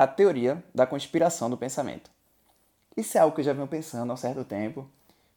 [0.00, 2.10] a teoria da conspiração do pensamento.
[2.96, 4.88] Isso é algo que eu já venho pensando há um certo tempo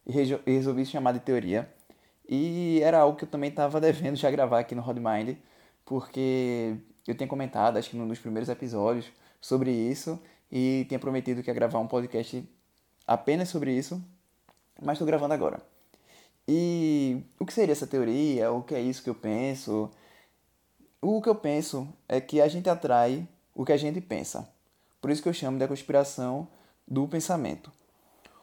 [0.06, 1.68] e resolvi chamar de teoria.
[2.26, 5.36] E era algo que eu também estava devendo já gravar aqui no Rodmind,
[5.84, 10.18] porque eu tinha comentado, acho que num dos primeiros episódios, sobre isso
[10.50, 12.42] e tinha prometido que ia gravar um podcast
[13.06, 14.02] apenas sobre isso,
[14.80, 15.60] mas estou gravando agora.
[16.48, 18.50] E o que seria essa teoria?
[18.50, 19.90] O que é isso que eu penso?
[21.02, 24.53] O que eu penso é que a gente atrai o que a gente pensa.
[25.04, 26.48] Por isso que eu chamo de conspiração
[26.88, 27.70] do pensamento.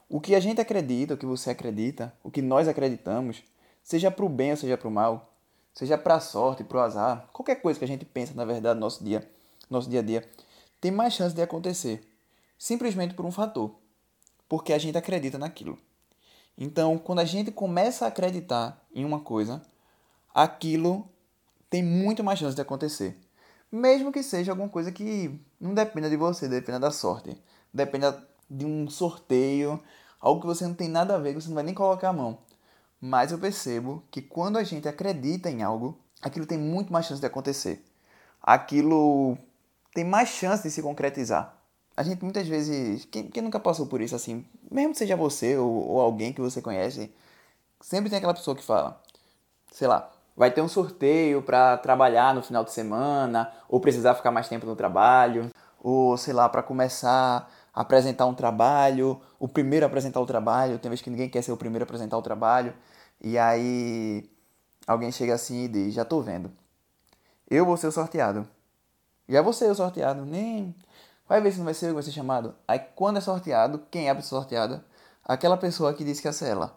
[0.07, 3.43] O que a gente acredita, o que você acredita, o que nós acreditamos,
[3.83, 5.33] seja para o bem ou seja para o mal,
[5.73, 8.75] seja para a sorte, para o azar, qualquer coisa que a gente pensa na verdade
[8.75, 9.27] no nosso dia,
[9.71, 10.29] nosso dia a dia,
[10.79, 12.07] tem mais chance de acontecer,
[12.59, 13.73] simplesmente por um fator,
[14.47, 15.79] porque a gente acredita naquilo.
[16.55, 19.63] Então, quando a gente começa a acreditar em uma coisa,
[20.31, 21.09] aquilo
[21.71, 23.17] tem muito mais chance de acontecer.
[23.71, 27.37] Mesmo que seja alguma coisa que não dependa de você, dependa da sorte,
[27.73, 29.81] dependa de um sorteio,
[30.19, 32.13] algo que você não tem nada a ver, que você não vai nem colocar a
[32.13, 32.39] mão.
[32.99, 37.21] Mas eu percebo que quando a gente acredita em algo, aquilo tem muito mais chance
[37.21, 37.83] de acontecer.
[38.41, 39.37] Aquilo
[39.93, 41.57] tem mais chance de se concretizar.
[41.95, 45.69] A gente muitas vezes, quem, quem nunca passou por isso assim, mesmo seja você ou,
[45.69, 47.11] ou alguém que você conhece,
[47.79, 49.01] sempre tem aquela pessoa que fala,
[49.71, 54.31] sei lá, vai ter um sorteio para trabalhar no final de semana, ou precisar ficar
[54.31, 59.85] mais tempo no trabalho, ou sei lá, para começar a apresentar um trabalho, o primeiro
[59.85, 62.23] a apresentar o trabalho, tem vezes que ninguém quer ser o primeiro a apresentar o
[62.23, 62.73] trabalho,
[63.21, 64.27] e aí
[64.87, 66.51] alguém chega assim e diz: Já tô vendo,
[67.47, 68.47] eu vou ser o sorteado.
[69.29, 70.75] Já vou ser o sorteado, nem.
[71.29, 72.55] Vai ver se não vai ser eu que vai ser chamado.
[72.67, 74.83] Aí quando é sorteado, quem é a pessoa sorteada?
[75.23, 76.75] Aquela pessoa que disse que ia ser ela.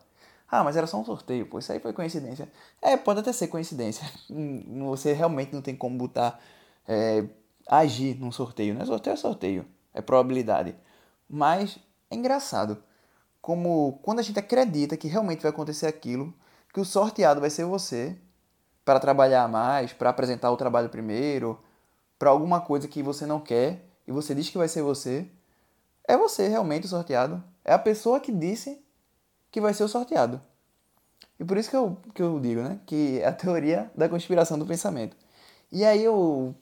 [0.51, 2.49] Ah, mas era só um sorteio, pô, isso aí foi coincidência.
[2.81, 4.07] É, pode até ser coincidência.
[4.31, 6.41] Hum, você realmente não tem como botar.
[6.87, 7.25] É,
[7.67, 8.85] agir num sorteio, né?
[8.85, 10.75] Sorteio é sorteio, é probabilidade.
[11.29, 11.79] Mas
[12.11, 12.83] é engraçado
[13.41, 16.33] como quando a gente acredita que realmente vai acontecer aquilo,
[16.73, 18.17] que o sorteado vai ser você
[18.85, 21.59] para trabalhar mais, para apresentar o trabalho primeiro,
[22.19, 25.27] para alguma coisa que você não quer e você diz que vai ser você,
[26.07, 27.43] é você realmente o sorteado.
[27.65, 28.84] É a pessoa que disse
[29.55, 30.41] que vai ser o sorteado.
[31.39, 32.81] E por isso que eu, que eu digo, né?
[32.85, 35.17] Que é a teoria da conspiração do pensamento.
[35.71, 36.53] E aí eu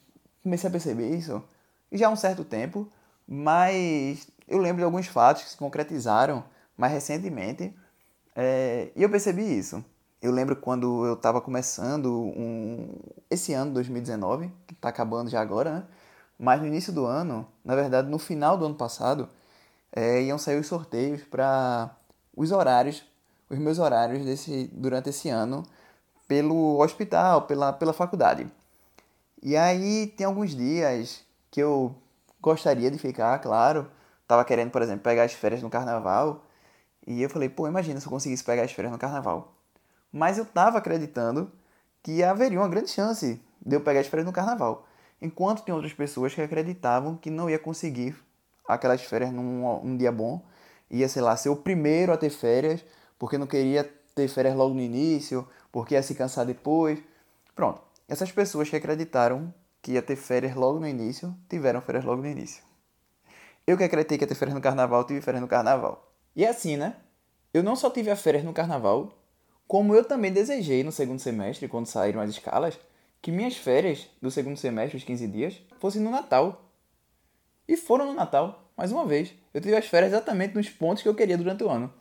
[0.42, 1.42] comecei a perceber isso
[1.90, 2.86] já há um certo tempo,
[3.26, 6.44] mas eu lembro de alguns fatos que se concretizaram
[6.76, 7.74] mais recentemente
[8.36, 9.82] é, e eu percebi isso.
[10.20, 12.94] Eu lembro quando eu estava começando um,
[13.30, 15.84] esse ano, 2019, que está acabando já agora, né?
[16.38, 19.30] Mas no início do ano, na verdade, no final do ano passado,
[19.94, 21.90] é, iam sair os sorteios para
[22.36, 23.04] os horários,
[23.48, 25.62] os meus horários desse, durante esse ano,
[26.26, 28.50] pelo hospital, pela, pela faculdade.
[29.42, 31.94] E aí tem alguns dias que eu
[32.40, 33.90] gostaria de ficar, claro.
[34.26, 36.44] Tava querendo, por exemplo, pegar as férias no carnaval.
[37.06, 39.52] E eu falei, pô, imagina se eu conseguisse pegar as férias no carnaval.
[40.12, 41.50] Mas eu tava acreditando
[42.02, 44.86] que haveria uma grande chance de eu pegar as férias no carnaval.
[45.20, 48.16] Enquanto tem outras pessoas que acreditavam que não ia conseguir
[48.66, 50.42] aquelas férias num um dia bom.
[50.92, 52.84] Ia, sei lá, ser o primeiro a ter férias,
[53.18, 53.82] porque não queria
[54.14, 57.00] ter férias logo no início, porque ia se cansar depois.
[57.56, 57.80] Pronto.
[58.06, 62.28] Essas pessoas que acreditaram que ia ter férias logo no início, tiveram férias logo no
[62.28, 62.62] início.
[63.66, 66.12] Eu que acreditei que ia ter férias no carnaval, tive férias no carnaval.
[66.36, 66.96] E é assim, né?
[67.52, 69.12] Eu não só tive as férias no carnaval,
[69.66, 72.78] como eu também desejei no segundo semestre, quando saíram as escalas,
[73.20, 76.68] que minhas férias do segundo semestre, os 15 dias, fossem no Natal.
[77.66, 79.32] E foram no Natal, mais uma vez.
[79.54, 81.94] Eu tive as férias exatamente nos pontos que eu queria durante o ano.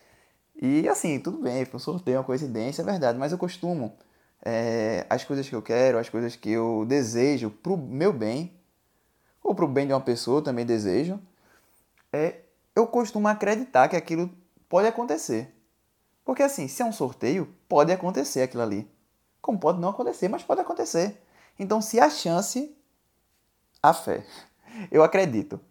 [0.60, 3.96] E assim, tudo bem, foi um sorteio, uma coincidência, é verdade, mas eu costumo
[4.44, 8.60] é, as coisas que eu quero, as coisas que eu desejo pro meu bem,
[9.44, 11.20] ou pro bem de uma pessoa também desejo,
[12.12, 12.40] é,
[12.76, 14.32] eu costumo acreditar que aquilo
[14.68, 15.54] pode acontecer.
[16.26, 18.90] Porque assim, se é um sorteio, pode acontecer aquilo ali.
[19.40, 21.22] Como pode não acontecer, mas pode acontecer.
[21.60, 22.76] Então, se há chance,
[23.84, 24.26] há fé.
[24.90, 25.62] Eu acredito.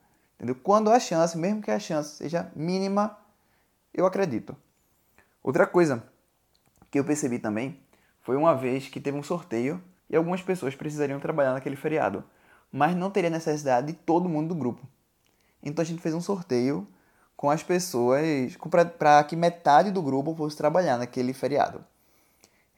[0.40, 0.54] Entendeu?
[0.54, 3.14] Quando há chance, mesmo que a chance seja mínima,
[3.92, 4.56] eu acredito.
[5.42, 6.02] Outra coisa
[6.90, 7.78] que eu percebi também
[8.22, 12.24] foi uma vez que teve um sorteio e algumas pessoas precisariam trabalhar naquele feriado,
[12.72, 14.80] mas não teria necessidade de todo mundo do grupo.
[15.62, 16.88] Então a gente fez um sorteio
[17.36, 18.56] com as pessoas
[18.98, 21.84] para que metade do grupo fosse trabalhar naquele feriado.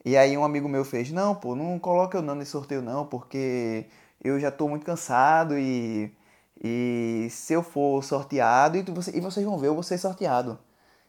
[0.05, 3.07] E aí um amigo meu fez: "Não, pô, não coloca eu não nesse sorteio não,
[3.07, 3.87] porque
[4.21, 6.13] eu já estou muito cansado e
[6.63, 10.59] e se eu for sorteado e, você, e vocês vão ver eu vou ser sorteado.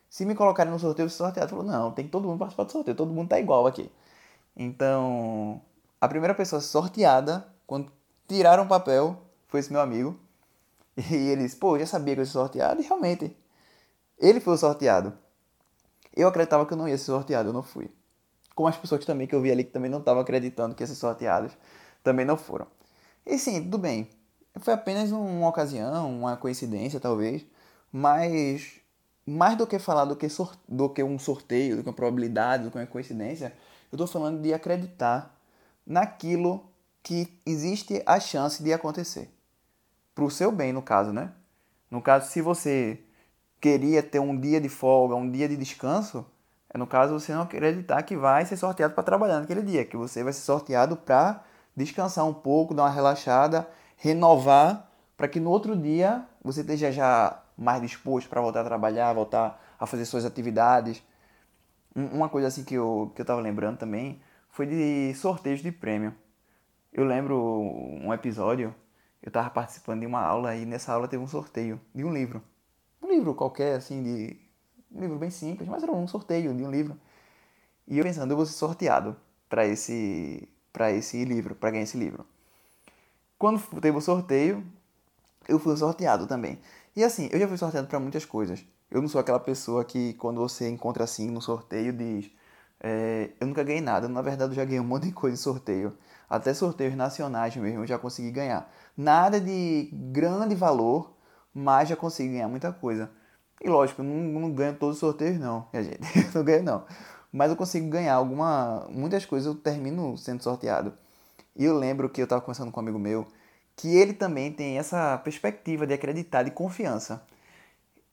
[0.09, 1.49] Se me colocarem no sorteio, eu vou ser sorteado.
[1.51, 3.91] Falou: "Não, tem que todo mundo participar do sorteio, todo mundo tá igual aqui".
[4.55, 5.61] Então,
[5.99, 7.91] a primeira pessoa sorteada, quando
[8.27, 10.19] tiraram o papel, foi esse meu amigo.
[11.11, 13.35] E ele disse, pô, eu já sabia que eu ia ser sorteado, e realmente,
[14.19, 15.13] ele foi o sorteado.
[16.15, 17.89] Eu acreditava que eu não ia ser sorteado, eu não fui.
[18.55, 20.87] Como as pessoas também que eu vi ali que também não estavam acreditando que ia
[20.87, 21.51] ser sorteados,
[22.03, 22.67] também não foram.
[23.25, 24.09] E sim, tudo bem.
[24.59, 27.45] Foi apenas uma ocasião, uma coincidência talvez,
[27.91, 28.79] mas
[29.25, 30.27] mais do que falar do que,
[30.67, 33.53] do que um sorteio, do que uma probabilidade, do que uma coincidência,
[33.91, 35.35] eu estou falando de acreditar
[35.85, 36.63] naquilo
[37.01, 39.29] que existe a chance de acontecer.
[40.15, 41.31] Para o seu bem, no caso, né?
[41.89, 42.99] No caso, se você
[43.59, 46.25] queria ter um dia de folga, um dia de descanso,
[46.69, 49.95] é no caso você não acreditar que vai ser sorteado para trabalhar naquele dia, que
[49.95, 51.43] você vai ser sorteado para
[51.75, 53.67] descansar um pouco, dar uma relaxada,
[54.03, 59.13] renovar, para que no outro dia você esteja já mais disposto para voltar a trabalhar,
[59.13, 61.03] voltar a fazer suas atividades.
[61.95, 66.13] Uma coisa assim que eu, que eu tava lembrando também foi de sorteios de prêmio.
[66.91, 68.75] Eu lembro um episódio,
[69.21, 72.41] eu estava participando de uma aula e nessa aula teve um sorteio de um livro
[73.03, 74.39] um livro qualquer, assim, de.
[74.91, 76.99] Um livro bem simples, mas era um sorteio de um livro.
[77.87, 79.15] E eu pensando, eu vou ser sorteado
[79.49, 82.25] para esse, para esse livro, para ganhar esse livro.
[83.43, 84.63] Quando teve o sorteio,
[85.49, 86.61] eu fui sorteado também.
[86.95, 88.65] E assim, eu já fui sorteado para muitas coisas.
[88.89, 92.31] Eu não sou aquela pessoa que, quando você encontra assim no sorteio, diz:
[92.79, 94.07] é, Eu nunca ganhei nada.
[94.07, 95.93] Na verdade, eu já ganhei um monte de coisa em sorteio.
[96.29, 98.71] Até sorteios nacionais mesmo eu já consegui ganhar.
[98.95, 101.13] Nada de grande valor,
[101.53, 103.11] mas já consigo ganhar muita coisa.
[103.61, 105.99] E lógico, eu não, não ganho todos os sorteios não, minha gente,
[106.33, 106.85] não ganho não.
[107.29, 110.93] Mas eu consigo ganhar alguma, muitas coisas eu termino sendo sorteado.
[111.55, 113.27] E eu lembro que eu estava conversando com um amigo meu,
[113.75, 117.25] que ele também tem essa perspectiva de acreditar, de confiança.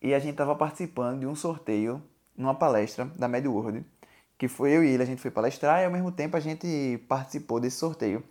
[0.03, 2.03] E a gente estava participando de um sorteio
[2.37, 3.85] numa palestra da MedWorld,
[4.39, 6.99] que foi eu e ele, a gente foi palestrar e ao mesmo tempo a gente
[7.09, 8.25] participou desse sorteio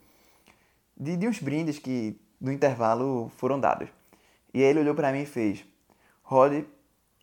[1.00, 3.90] de, de uns brindes que no intervalo foram dados.
[4.54, 5.64] E aí ele olhou para mim e fez:
[6.22, 6.66] Rod,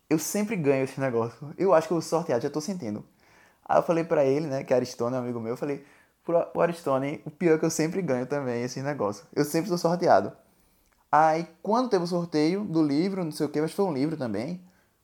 [0.09, 1.53] eu sempre ganho esse negócio.
[1.57, 3.05] Eu acho que eu vou sortear, já tô sentindo.
[3.65, 5.85] Aí eu falei para ele, né, que é Aristone, um amigo meu, eu falei:
[6.27, 9.25] pro Aristone, o pior é que eu sempre ganho também esse negócio.
[9.33, 10.33] Eu sempre sou sorteado.
[11.11, 14.17] Aí quando teve o sorteio do livro, não sei o que, mas foi um livro
[14.17, 14.61] também,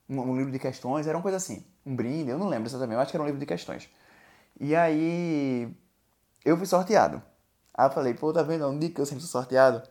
[0.10, 2.96] um, um, livro de questões, era uma coisa assim, um brinde, eu não lembro exatamente,
[2.96, 3.90] eu acho que era um livro de questões.
[4.60, 5.74] E aí
[6.44, 7.22] eu fui sorteado.
[7.74, 8.62] Aí eu falei, pô, tá vendo?
[8.62, 9.82] Não digo que eu sempre sou sorteado.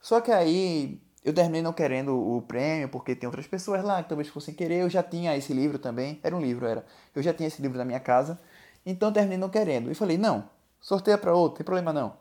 [0.00, 4.08] Só que aí eu terminei não querendo o prêmio, porque tem outras pessoas lá que
[4.08, 4.82] talvez fossem querer.
[4.82, 6.20] Eu já tinha esse livro também.
[6.22, 6.84] Era um livro, era.
[7.14, 8.38] Eu já tinha esse livro na minha casa.
[8.84, 9.90] Então eu terminei não querendo.
[9.90, 10.48] E falei, não,
[10.82, 12.14] sorteia para outro, tem problema não.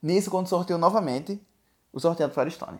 [0.00, 1.44] Nisso, quando sorteou novamente,
[1.92, 2.78] o sorteado foi Aristone.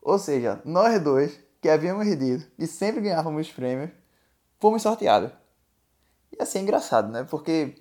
[0.00, 3.90] Ou seja, nós dois, que havíamos rendido e sempre ganhávamos os prêmios,
[4.58, 5.30] fomos sorteados.
[6.32, 7.24] E assim é engraçado, né?
[7.24, 7.74] Porque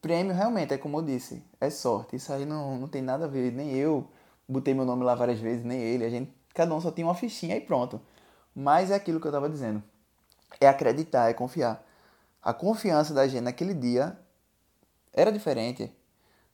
[0.00, 2.16] prêmio realmente é como eu disse, é sorte.
[2.16, 4.08] Isso aí não, não tem nada a ver, nem eu
[4.48, 7.14] botei meu nome lá várias vezes, nem ele, a gente, cada um só tinha uma
[7.14, 8.00] fichinha e pronto.
[8.54, 9.82] Mas é aquilo que eu estava dizendo.
[10.60, 11.86] É acreditar, é confiar.
[12.42, 14.18] A confiança da gente naquele dia
[15.12, 15.92] era diferente.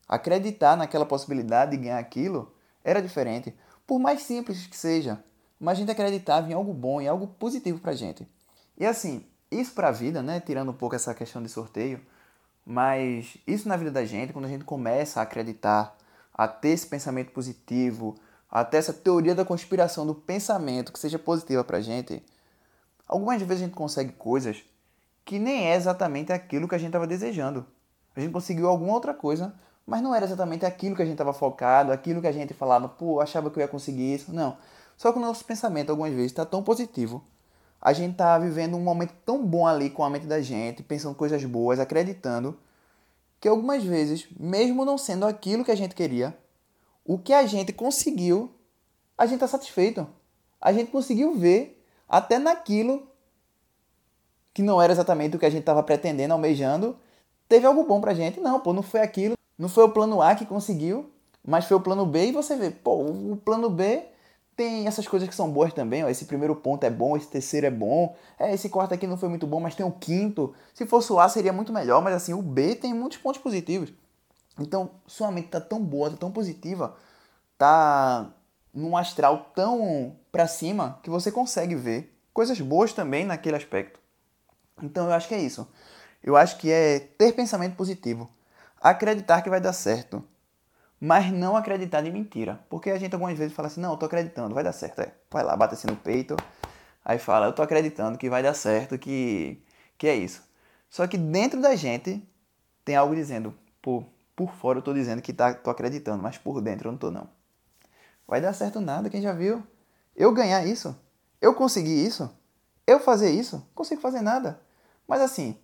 [0.08, 2.54] Acreditar naquela possibilidade de ganhar aquilo
[2.84, 3.54] era diferente.
[3.86, 5.22] Por mais simples que seja,
[5.58, 8.26] mas a gente acreditava em algo bom, em algo positivo pra gente.
[8.78, 12.00] E assim, isso pra vida, né, tirando um pouco essa questão de sorteio,
[12.64, 15.96] mas isso na vida da gente, quando a gente começa a acreditar
[16.34, 18.16] a ter esse pensamento positivo,
[18.50, 22.22] a ter essa teoria da conspiração do pensamento que seja positiva pra gente,
[23.08, 24.64] algumas vezes a gente consegue coisas
[25.24, 27.66] que nem é exatamente aquilo que a gente estava desejando.
[28.16, 29.54] A gente conseguiu alguma outra coisa,
[29.86, 32.88] mas não era exatamente aquilo que a gente estava focado, aquilo que a gente falava,
[32.88, 34.32] pô, achava que eu ia conseguir isso.
[34.32, 34.56] Não.
[34.96, 37.22] Só que o nosso pensamento algumas vezes está tão positivo.
[37.80, 41.14] A gente está vivendo um momento tão bom ali com a mente da gente, pensando
[41.14, 42.58] coisas boas, acreditando,
[43.38, 46.36] que algumas vezes, mesmo não sendo aquilo que a gente queria,
[47.04, 48.50] o que a gente conseguiu,
[49.16, 50.06] a gente está satisfeito.
[50.60, 53.06] A gente conseguiu ver até naquilo
[54.54, 56.96] que não era exatamente o que a gente estava pretendendo, almejando,
[57.48, 58.40] teve algo bom pra gente.
[58.40, 61.10] Não, pô, não foi aquilo, não foi o plano A que conseguiu,
[61.46, 64.04] mas foi o plano B e você vê, pô, o plano B
[64.56, 66.08] tem essas coisas que são boas também, ó.
[66.08, 68.16] Esse primeiro ponto é bom, esse terceiro é bom.
[68.38, 70.54] É, esse quarto aqui não foi muito bom, mas tem o quinto.
[70.74, 73.92] Se fosse o A seria muito melhor, mas assim, o B tem muitos pontos positivos.
[74.58, 76.96] Então, sua mente tá tão boa, tá tão positiva,
[77.58, 78.30] tá
[78.72, 84.00] num astral tão para cima que você consegue ver coisas boas também naquele aspecto.
[84.82, 85.68] Então, eu acho que é isso.
[86.26, 88.28] Eu acho que é ter pensamento positivo,
[88.82, 90.22] acreditar que vai dar certo
[91.00, 92.60] mas não acreditar de mentira.
[92.68, 95.00] Porque a gente algumas vezes fala assim, não, eu tô acreditando, vai dar certo.
[95.00, 95.12] É.
[95.30, 96.36] Vai lá, bate assim no peito,
[97.04, 99.62] aí fala, eu tô acreditando que vai dar certo, que,
[99.98, 100.42] que é isso.
[100.88, 102.22] Só que dentro da gente
[102.84, 104.04] tem algo dizendo, pô,
[104.34, 107.10] por fora eu tô dizendo que tá, tô acreditando, mas por dentro eu não tô
[107.10, 107.28] não.
[108.26, 109.62] Vai dar certo nada, quem já viu?
[110.14, 110.96] Eu ganhar isso?
[111.40, 112.30] Eu conseguir isso?
[112.86, 113.56] Eu fazer isso?
[113.56, 114.60] Não consigo fazer nada.
[115.06, 115.58] Mas assim,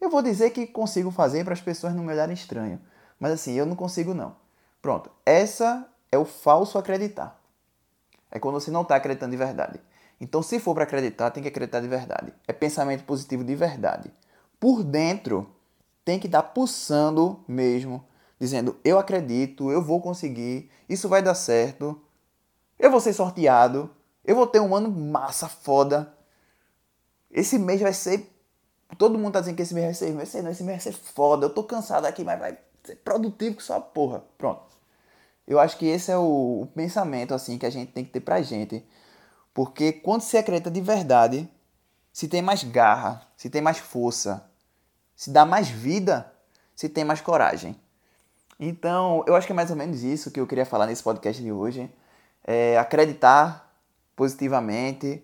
[0.00, 2.80] eu vou dizer que consigo fazer para as pessoas não me olharem estranho.
[3.18, 4.36] Mas assim, eu não consigo não.
[4.80, 5.10] Pronto.
[5.26, 7.40] Essa é o falso acreditar.
[8.30, 9.80] É quando você não está acreditando de verdade.
[10.20, 12.32] Então, se for para acreditar, tem que acreditar de verdade.
[12.46, 14.12] É pensamento positivo de verdade.
[14.58, 15.48] Por dentro,
[16.04, 18.04] tem que estar pulsando mesmo,
[18.38, 22.00] dizendo: eu acredito, eu vou conseguir, isso vai dar certo,
[22.78, 23.90] eu vou ser sorteado,
[24.24, 26.12] eu vou ter um ano massa, foda.
[27.30, 28.34] Esse mês vai ser.
[28.96, 30.12] Todo mundo tá dizendo que esse mês vai ser.
[30.12, 31.46] Vai ser não, esse mês vai ser foda.
[31.46, 34.24] Eu tô cansado aqui, mas vai ser produtivo que só porra.
[34.36, 34.62] Pronto.
[35.46, 38.20] Eu acho que esse é o, o pensamento assim que a gente tem que ter
[38.20, 38.84] pra gente.
[39.54, 41.48] Porque quando se acredita de verdade,
[42.12, 44.48] se tem mais garra, se tem mais força,
[45.16, 46.32] se dá mais vida,
[46.74, 47.76] se tem mais coragem.
[48.60, 51.42] Então, eu acho que é mais ou menos isso que eu queria falar nesse podcast
[51.42, 51.90] de hoje.
[52.44, 53.72] É acreditar
[54.16, 55.22] positivamente,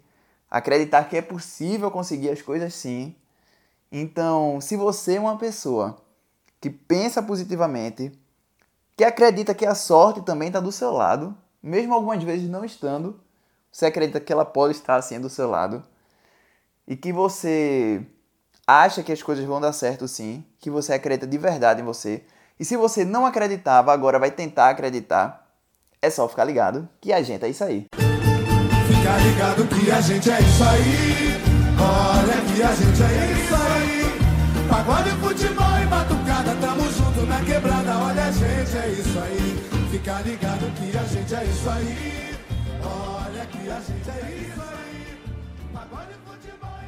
[0.50, 3.14] acreditar que é possível conseguir as coisas sim.
[3.91, 5.97] Então, se você é uma pessoa
[6.61, 8.12] que pensa positivamente,
[8.97, 13.21] que acredita que a sorte também está do seu lado, mesmo algumas vezes não estando,
[13.71, 15.83] você acredita que ela pode estar assim do seu lado,
[16.87, 18.05] e que você
[18.67, 22.25] acha que as coisas vão dar certo sim, que você acredita de verdade em você.
[22.59, 25.50] E se você não acreditava, agora vai tentar acreditar,
[26.00, 27.87] é só ficar ligado que a gente é isso aí.
[27.95, 31.53] Fica ligado que a gente é isso aí.
[31.78, 34.04] Olha que a gente é isso aí.
[34.69, 37.99] Pagode, futebol e batucada, tamo junto na quebrada.
[37.99, 39.88] Olha a gente é isso aí.
[39.90, 42.37] Fica ligado que a gente é isso aí.
[42.83, 45.19] Olha que a gente é isso aí.
[45.73, 46.84] Pagode, futebol